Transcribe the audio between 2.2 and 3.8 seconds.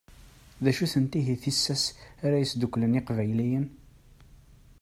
ara yesdukklen Iqbayliyen?